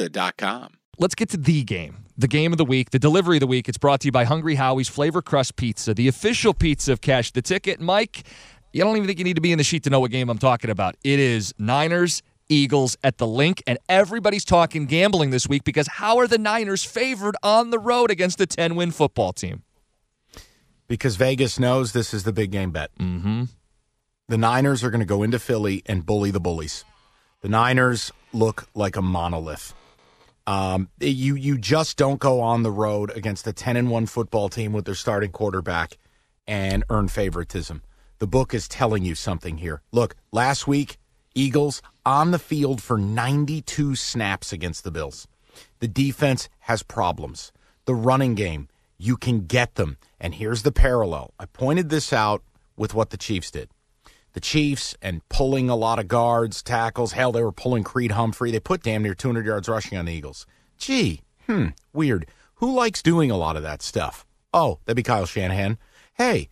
Serta.com. 0.00 0.74
Let's 0.98 1.14
get 1.14 1.30
to 1.30 1.36
the 1.36 1.62
game. 1.62 2.04
The 2.16 2.28
game 2.28 2.52
of 2.52 2.58
the 2.58 2.64
week, 2.64 2.90
the 2.90 2.98
delivery 2.98 3.36
of 3.36 3.40
the 3.40 3.46
week. 3.46 3.68
It's 3.68 3.78
brought 3.78 4.00
to 4.00 4.08
you 4.08 4.12
by 4.12 4.24
Hungry 4.24 4.54
Howie's 4.54 4.88
Flavor 4.88 5.22
Crust 5.22 5.56
Pizza, 5.56 5.94
the 5.94 6.08
official 6.08 6.52
pizza 6.52 6.92
of 6.92 7.00
Cash 7.00 7.32
the 7.32 7.40
Ticket. 7.40 7.80
Mike, 7.80 8.24
you 8.72 8.82
don't 8.82 8.96
even 8.96 9.06
think 9.06 9.18
you 9.18 9.24
need 9.24 9.36
to 9.36 9.40
be 9.40 9.52
in 9.52 9.58
the 9.58 9.64
sheet 9.64 9.84
to 9.84 9.90
know 9.90 10.00
what 10.00 10.10
game 10.10 10.28
I'm 10.28 10.38
talking 10.38 10.68
about. 10.68 10.96
It 11.02 11.18
is 11.18 11.54
Niners 11.58 12.22
Eagles 12.50 12.98
at 13.02 13.16
the 13.16 13.26
Linc, 13.26 13.62
and 13.66 13.78
everybody's 13.88 14.44
talking 14.44 14.84
gambling 14.84 15.30
this 15.30 15.48
week 15.48 15.64
because 15.64 15.86
how 15.86 16.18
are 16.18 16.26
the 16.26 16.36
Niners 16.38 16.84
favored 16.84 17.36
on 17.42 17.70
the 17.70 17.78
road 17.78 18.10
against 18.10 18.40
a 18.40 18.46
10 18.46 18.74
win 18.76 18.90
football 18.90 19.32
team? 19.32 19.62
Because 20.88 21.16
Vegas 21.16 21.58
knows 21.58 21.92
this 21.92 22.12
is 22.12 22.24
the 22.24 22.32
big 22.32 22.50
game 22.50 22.72
bet. 22.72 22.90
Mm-hmm. 22.98 23.44
The 24.28 24.38
Niners 24.38 24.84
are 24.84 24.90
going 24.90 25.00
to 25.00 25.06
go 25.06 25.22
into 25.22 25.38
Philly 25.38 25.82
and 25.86 26.04
bully 26.04 26.30
the 26.30 26.40
bullies. 26.40 26.84
The 27.40 27.48
Niners 27.48 28.12
look 28.34 28.68
like 28.74 28.96
a 28.96 29.02
monolith. 29.02 29.72
Um, 30.50 30.88
you 30.98 31.36
you 31.36 31.58
just 31.58 31.96
don't 31.96 32.18
go 32.18 32.40
on 32.40 32.64
the 32.64 32.72
road 32.72 33.12
against 33.16 33.46
a 33.46 33.52
ten 33.52 33.76
and 33.76 33.88
one 33.88 34.06
football 34.06 34.48
team 34.48 34.72
with 34.72 34.84
their 34.84 34.96
starting 34.96 35.30
quarterback 35.30 35.96
and 36.44 36.82
earn 36.90 37.06
favoritism. 37.06 37.82
The 38.18 38.26
book 38.26 38.52
is 38.52 38.66
telling 38.66 39.04
you 39.04 39.14
something 39.14 39.58
here. 39.58 39.80
Look, 39.92 40.16
last 40.32 40.66
week 40.66 40.98
Eagles 41.36 41.82
on 42.04 42.32
the 42.32 42.38
field 42.40 42.82
for 42.82 42.98
92 42.98 43.94
snaps 43.94 44.52
against 44.52 44.82
the 44.82 44.90
Bills. 44.90 45.28
The 45.78 45.86
defense 45.86 46.48
has 46.60 46.82
problems. 46.82 47.52
The 47.84 47.94
running 47.94 48.34
game, 48.34 48.68
you 48.98 49.16
can 49.16 49.46
get 49.46 49.76
them. 49.76 49.98
And 50.18 50.34
here's 50.34 50.64
the 50.64 50.72
parallel. 50.72 51.32
I 51.38 51.46
pointed 51.46 51.90
this 51.90 52.12
out 52.12 52.42
with 52.76 52.92
what 52.92 53.10
the 53.10 53.16
Chiefs 53.16 53.52
did. 53.52 53.70
The 54.32 54.40
Chiefs 54.40 54.94
and 55.02 55.26
pulling 55.28 55.68
a 55.68 55.76
lot 55.76 55.98
of 55.98 56.08
guards, 56.08 56.62
tackles. 56.62 57.12
Hell, 57.12 57.32
they 57.32 57.42
were 57.42 57.52
pulling 57.52 57.82
Creed 57.82 58.12
Humphrey. 58.12 58.50
They 58.50 58.60
put 58.60 58.82
damn 58.82 59.02
near 59.02 59.14
200 59.14 59.44
yards 59.44 59.68
rushing 59.68 59.98
on 59.98 60.04
the 60.04 60.12
Eagles. 60.12 60.46
Gee, 60.78 61.22
hmm, 61.46 61.68
weird. 61.92 62.26
Who 62.56 62.72
likes 62.72 63.02
doing 63.02 63.30
a 63.30 63.36
lot 63.36 63.56
of 63.56 63.62
that 63.62 63.82
stuff? 63.82 64.24
Oh, 64.52 64.78
that'd 64.84 64.96
be 64.96 65.02
Kyle 65.02 65.26
Shanahan. 65.26 65.78
Hey, 66.14 66.48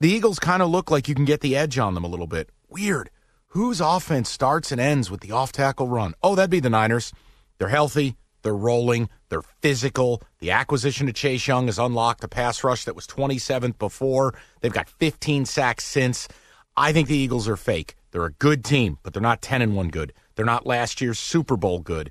the 0.00 0.10
Eagles 0.10 0.38
kind 0.38 0.62
of 0.62 0.70
look 0.70 0.90
like 0.90 1.08
you 1.08 1.14
can 1.14 1.24
get 1.24 1.40
the 1.40 1.56
edge 1.56 1.78
on 1.78 1.94
them 1.94 2.04
a 2.04 2.08
little 2.08 2.26
bit. 2.26 2.50
Weird. 2.68 3.10
Whose 3.48 3.80
offense 3.80 4.28
starts 4.28 4.72
and 4.72 4.80
ends 4.80 5.10
with 5.10 5.20
the 5.20 5.32
off 5.32 5.52
tackle 5.52 5.86
run? 5.86 6.14
Oh, 6.22 6.34
that'd 6.34 6.50
be 6.50 6.60
the 6.60 6.70
Niners. 6.70 7.12
They're 7.58 7.68
healthy. 7.68 8.16
They're 8.42 8.54
rolling. 8.54 9.08
They're 9.28 9.42
physical. 9.60 10.22
The 10.40 10.50
acquisition 10.50 11.08
of 11.08 11.14
Chase 11.14 11.46
Young 11.46 11.66
has 11.66 11.78
unlocked 11.78 12.24
a 12.24 12.28
pass 12.28 12.64
rush 12.64 12.84
that 12.84 12.96
was 12.96 13.06
27th 13.06 13.78
before. 13.78 14.34
They've 14.60 14.72
got 14.72 14.88
15 14.88 15.44
sacks 15.44 15.84
since. 15.84 16.28
I 16.76 16.92
think 16.92 17.08
the 17.08 17.16
Eagles 17.16 17.48
are 17.48 17.56
fake. 17.56 17.96
They're 18.10 18.24
a 18.24 18.32
good 18.32 18.64
team, 18.64 18.98
but 19.02 19.12
they're 19.12 19.22
not 19.22 19.42
10 19.42 19.62
and 19.62 19.76
1 19.76 19.88
good. 19.88 20.12
They're 20.34 20.46
not 20.46 20.66
last 20.66 21.00
year's 21.00 21.18
Super 21.18 21.56
Bowl 21.56 21.80
good. 21.80 22.10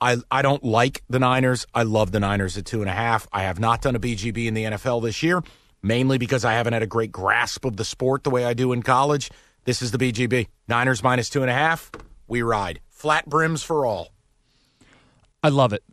I, 0.00 0.16
I 0.30 0.42
don't 0.42 0.64
like 0.64 1.02
the 1.08 1.18
Niners. 1.18 1.64
I 1.74 1.84
love 1.84 2.10
the 2.10 2.20
Niners 2.20 2.58
at 2.58 2.66
two 2.66 2.80
and 2.80 2.90
a 2.90 2.92
half. 2.92 3.28
I 3.32 3.42
have 3.44 3.60
not 3.60 3.82
done 3.82 3.94
a 3.94 4.00
BGB 4.00 4.46
in 4.46 4.54
the 4.54 4.64
NFL 4.64 5.02
this 5.02 5.22
year, 5.22 5.42
mainly 5.82 6.18
because 6.18 6.44
I 6.44 6.54
haven't 6.54 6.72
had 6.72 6.82
a 6.82 6.88
great 6.88 7.12
grasp 7.12 7.64
of 7.64 7.76
the 7.76 7.84
sport 7.84 8.24
the 8.24 8.30
way 8.30 8.44
I 8.44 8.52
do 8.52 8.72
in 8.72 8.82
college. 8.82 9.30
This 9.64 9.80
is 9.80 9.92
the 9.92 9.98
BGB. 9.98 10.48
Niners 10.66 11.04
minus 11.04 11.30
two 11.30 11.42
and 11.42 11.50
a 11.50 11.54
half. 11.54 11.92
We 12.26 12.42
ride. 12.42 12.80
Flat 12.88 13.28
brims 13.28 13.62
for 13.62 13.86
all. 13.86 14.08
I 15.42 15.50
love 15.50 15.72
it. 15.72 15.84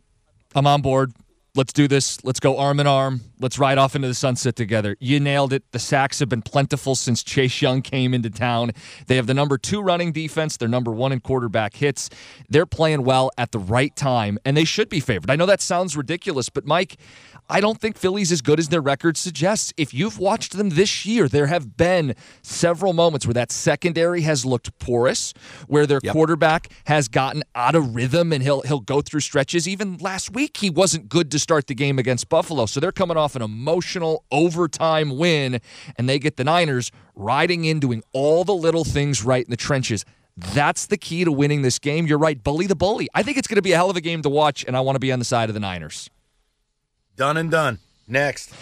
I'm 0.54 0.66
on 0.66 0.82
board. 0.82 1.12
Let's 1.56 1.72
do 1.72 1.88
this. 1.88 2.22
Let's 2.24 2.38
go 2.38 2.58
arm 2.58 2.78
in 2.78 2.86
arm. 2.86 3.22
Let's 3.40 3.58
ride 3.58 3.76
off 3.76 3.96
into 3.96 4.06
the 4.06 4.14
sunset 4.14 4.54
together. 4.54 4.96
You 5.00 5.18
nailed 5.18 5.52
it. 5.52 5.64
The 5.72 5.80
sacks 5.80 6.20
have 6.20 6.28
been 6.28 6.42
plentiful 6.42 6.94
since 6.94 7.24
Chase 7.24 7.60
Young 7.60 7.82
came 7.82 8.14
into 8.14 8.30
town. 8.30 8.70
They 9.08 9.16
have 9.16 9.26
the 9.26 9.34
number 9.34 9.58
two 9.58 9.80
running 9.80 10.12
defense. 10.12 10.56
They're 10.56 10.68
number 10.68 10.92
one 10.92 11.10
in 11.10 11.18
quarterback 11.18 11.74
hits. 11.74 12.08
They're 12.48 12.66
playing 12.66 13.02
well 13.02 13.30
at 13.36 13.50
the 13.50 13.58
right 13.58 13.94
time, 13.96 14.38
and 14.44 14.56
they 14.56 14.64
should 14.64 14.88
be 14.88 15.00
favored. 15.00 15.28
I 15.28 15.34
know 15.34 15.46
that 15.46 15.60
sounds 15.60 15.96
ridiculous, 15.96 16.50
but 16.50 16.66
Mike, 16.66 16.98
I 17.48 17.60
don't 17.60 17.80
think 17.80 17.96
Philly's 17.98 18.30
as 18.30 18.42
good 18.42 18.60
as 18.60 18.68
their 18.68 18.80
record 18.80 19.16
suggests. 19.16 19.72
If 19.76 19.92
you've 19.92 20.20
watched 20.20 20.56
them 20.56 20.68
this 20.68 21.04
year, 21.04 21.28
there 21.28 21.48
have 21.48 21.76
been 21.76 22.14
several 22.42 22.92
moments 22.92 23.26
where 23.26 23.34
that 23.34 23.50
secondary 23.50 24.20
has 24.20 24.44
looked 24.44 24.78
porous, 24.78 25.34
where 25.66 25.84
their 25.84 25.98
yep. 26.00 26.12
quarterback 26.12 26.68
has 26.84 27.08
gotten 27.08 27.42
out 27.56 27.74
of 27.74 27.96
rhythm 27.96 28.32
and 28.32 28.40
he'll 28.44 28.60
he'll 28.62 28.78
go 28.78 29.00
through 29.00 29.20
stretches. 29.20 29.66
Even 29.66 29.96
last 29.96 30.30
week 30.30 30.58
he 30.58 30.70
wasn't 30.70 31.08
good 31.08 31.28
to 31.32 31.39
start 31.40 31.66
the 31.66 31.74
game 31.74 31.98
against 31.98 32.28
Buffalo. 32.28 32.66
So 32.66 32.80
they're 32.80 32.92
coming 32.92 33.16
off 33.16 33.34
an 33.36 33.42
emotional 33.42 34.24
overtime 34.30 35.16
win 35.16 35.60
and 35.96 36.08
they 36.08 36.18
get 36.18 36.36
the 36.36 36.44
Niners 36.44 36.92
riding 37.14 37.64
in 37.64 37.80
doing 37.80 38.02
all 38.12 38.44
the 38.44 38.54
little 38.54 38.84
things 38.84 39.24
right 39.24 39.44
in 39.44 39.50
the 39.50 39.56
trenches. 39.56 40.04
That's 40.36 40.86
the 40.86 40.96
key 40.96 41.24
to 41.24 41.32
winning 41.32 41.62
this 41.62 41.78
game. 41.78 42.06
You're 42.06 42.18
right, 42.18 42.42
bully 42.42 42.66
the 42.66 42.76
bully. 42.76 43.08
I 43.14 43.22
think 43.22 43.36
it's 43.38 43.48
going 43.48 43.56
to 43.56 43.62
be 43.62 43.72
a 43.72 43.76
hell 43.76 43.90
of 43.90 43.96
a 43.96 44.00
game 44.00 44.22
to 44.22 44.30
watch 44.30 44.64
and 44.66 44.76
I 44.76 44.80
want 44.80 44.96
to 44.96 45.00
be 45.00 45.12
on 45.12 45.18
the 45.18 45.24
side 45.24 45.48
of 45.50 45.54
the 45.54 45.60
Niners. 45.60 46.08
Done 47.16 47.36
and 47.36 47.50
done. 47.50 47.78
Next. 48.06 48.54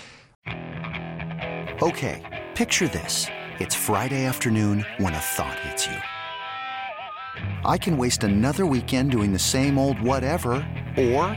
Okay, 1.81 2.47
picture 2.55 2.89
this. 2.89 3.27
It's 3.61 3.75
Friday 3.75 4.25
afternoon 4.25 4.85
when 4.99 5.15
a 5.15 5.19
thought 5.19 5.59
hits 5.61 5.87
you. 5.87 5.97
I 7.65 7.79
can 7.79 7.97
waste 7.97 8.25
another 8.25 8.67
weekend 8.67 9.11
doing 9.11 9.33
the 9.33 9.39
same 9.39 9.79
old 9.79 10.01
whatever, 10.01 10.53
or 10.97 11.37